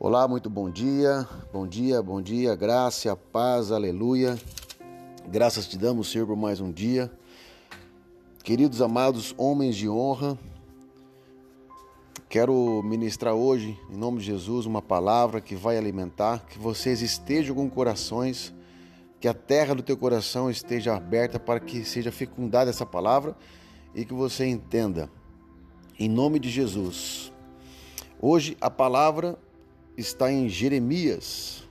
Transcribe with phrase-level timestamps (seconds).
[0.00, 4.38] Olá, muito bom dia, bom dia, bom dia, graça, paz, aleluia.
[5.26, 7.10] Graças te damos, Senhor, por mais um dia.
[8.44, 10.38] Queridos amados homens de honra,
[12.28, 17.56] quero ministrar hoje, em nome de Jesus, uma palavra que vai alimentar, que vocês estejam
[17.56, 18.54] com corações,
[19.18, 23.36] que a terra do teu coração esteja aberta para que seja fecundada essa palavra
[23.96, 25.10] e que você entenda.
[25.98, 27.32] Em nome de Jesus.
[28.22, 29.36] Hoje a palavra
[29.98, 31.64] está em Jeremias,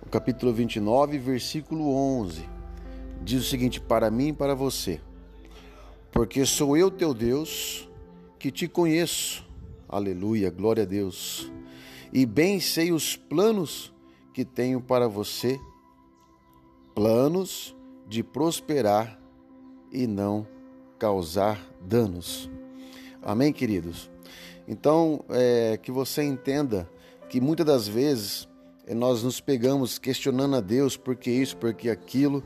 [0.00, 2.48] o capítulo 29, versículo 11.
[3.22, 5.00] Diz o seguinte: Para mim e para você,
[6.12, 7.88] porque sou eu teu Deus
[8.38, 9.44] que te conheço.
[9.88, 11.50] Aleluia, glória a Deus.
[12.12, 13.92] E bem sei os planos
[14.32, 15.58] que tenho para você,
[16.94, 17.74] planos
[18.06, 19.20] de prosperar
[19.90, 20.46] e não
[21.00, 22.48] causar danos.
[23.20, 24.08] Amém, queridos?
[24.68, 26.88] Então, é, que você entenda
[27.34, 28.46] que muitas das vezes
[28.86, 32.44] eh, nós nos pegamos questionando a Deus por que isso, por que aquilo,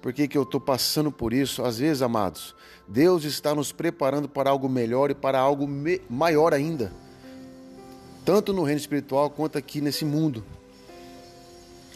[0.00, 1.64] por que, que eu estou passando por isso.
[1.64, 2.54] Às vezes, amados,
[2.86, 5.68] Deus está nos preparando para algo melhor e para algo
[6.08, 6.92] maior ainda,
[8.24, 10.44] tanto no reino espiritual quanto aqui nesse mundo.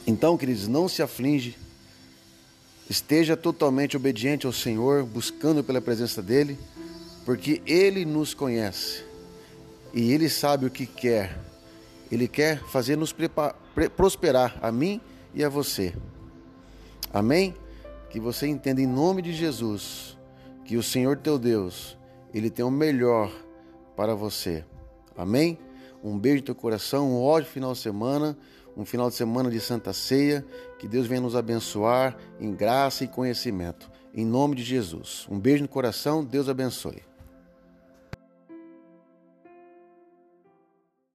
[0.05, 1.57] Então, queridos, não se aflige,
[2.91, 6.59] esteja totalmente obediente ao Senhor, buscando pela presença dEle,
[7.25, 9.05] porque Ele nos conhece
[9.95, 11.52] e Ele sabe o que quer
[12.15, 13.15] ele quer fazer nos
[13.97, 15.01] prosperar a mim
[15.35, 15.95] e a você.
[17.13, 17.55] Amém?
[18.11, 20.19] Que você entenda em nome de Jesus
[20.65, 21.97] que o Senhor teu Deus,
[22.33, 23.33] ele tem o melhor
[23.97, 24.65] para você.
[25.17, 25.59] Amém?
[26.03, 28.37] Um beijo no teu coração, um ótimo final de semana,
[28.77, 30.45] um final de semana de Santa Ceia.
[30.79, 33.91] Que Deus venha nos abençoar em graça e conhecimento.
[34.15, 35.27] Em nome de Jesus.
[35.31, 37.03] Um beijo no coração, Deus abençoe.